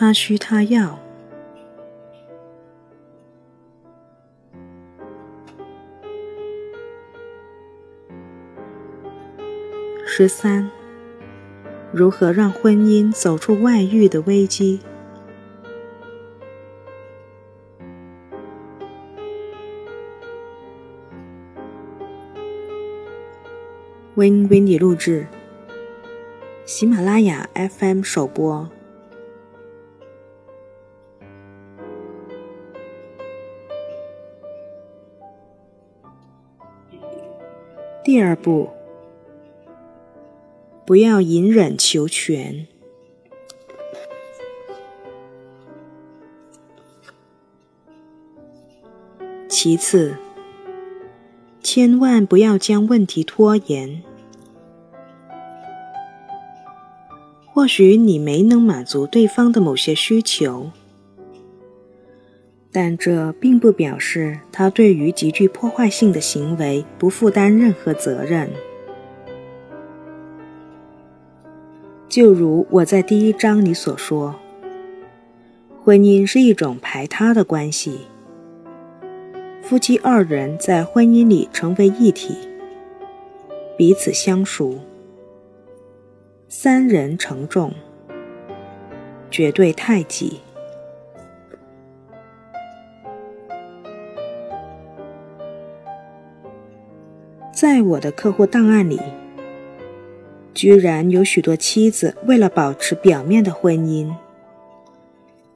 [0.00, 0.98] 他需他要。
[10.06, 10.70] 十三，
[11.92, 14.80] 如何让婚姻走出外遇的危机？
[24.14, 25.26] 为您为你录制，
[26.64, 28.66] 喜马拉雅 FM 首播。
[38.02, 38.70] 第二步，
[40.86, 42.66] 不要隐忍求全。
[49.48, 50.16] 其次，
[51.62, 54.02] 千万不要将问题拖延。
[57.52, 60.70] 或许你没能满足对方的某些需求，
[62.72, 68.48] 但这并不表示他对于极具破坏性的行为不负担任何责任。
[72.08, 74.36] 就如我在第一章里所说，
[75.82, 78.00] 婚姻是一种排他的关系，
[79.62, 82.36] 夫妻二人在婚姻里成为一体，
[83.76, 84.78] 彼此相熟。
[86.48, 87.72] 三人承重，
[89.30, 90.40] 绝对太极。
[97.60, 98.98] 在我的客户档案里，
[100.54, 104.10] 居然有许多妻子为了保持表面的婚姻，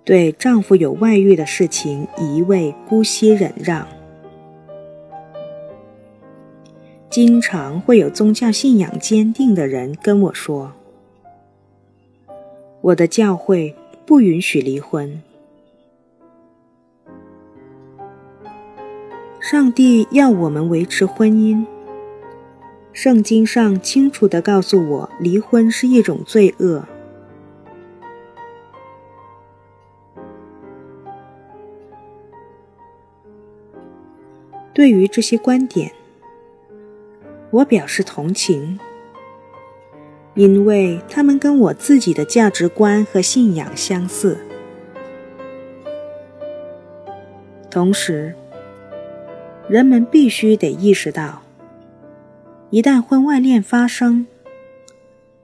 [0.05, 3.89] 对丈夫有外遇的事情一味姑息忍让。
[7.09, 10.73] 经常会有宗教信仰坚定的人跟我说。
[12.83, 15.23] 我的教会不允许离婚。
[19.41, 21.65] 上帝要我们维持婚姻。
[22.95, 26.85] 圣经上清楚的告诉我，离婚是一种罪恶。
[34.73, 35.93] 对于这些观点，
[37.51, 38.79] 我表示同情。
[40.35, 44.37] 因为他们跟我自己的价值观和信仰相似，
[47.71, 48.35] 同时，
[49.69, 51.44] 人们必须得意识到，
[52.75, 54.27] 一旦婚外恋发生，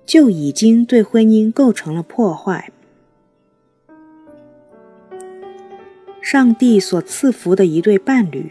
[0.04, 2.72] 就已经对婚姻构成了破坏。
[6.20, 8.50] 上帝所赐福的一对伴侣，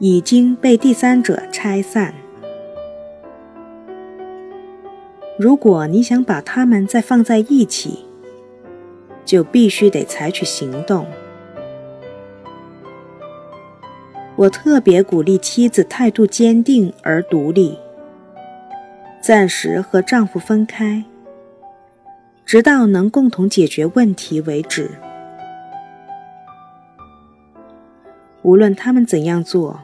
[0.00, 2.12] 已经被第三者拆散。
[5.38, 8.06] 如果你想把他们再放在一起，
[9.24, 11.06] 就必须得采取行动。
[14.40, 17.78] 我特别鼓励妻子态度坚定而独立，
[19.20, 21.04] 暂时和丈夫分开，
[22.46, 24.92] 直到能共同解决问题为止。
[28.40, 29.80] 无论他们怎样做。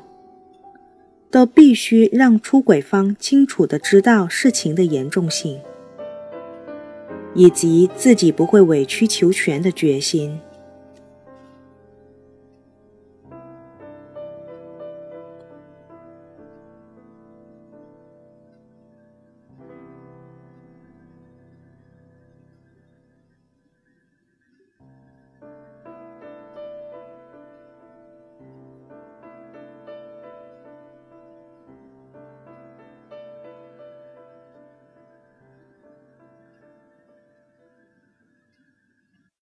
[1.29, 5.61] 都必须让出轨方清楚的知道事情的严重性，
[7.35, 10.41] 以及自己不会委曲求全的决心。